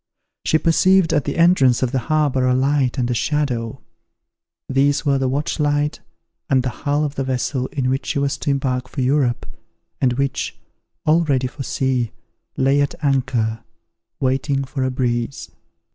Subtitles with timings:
[0.45, 3.81] She perceived at the entrance of the harbour a light and a shadow;
[4.67, 5.99] these were the watchlight
[6.49, 9.45] and the hull of the vessel in which she was to embark for Europe,
[10.01, 10.57] and which,
[11.05, 12.09] all ready for sea,
[12.57, 13.63] lay at anchor,
[14.19, 15.51] waiting for a breeze.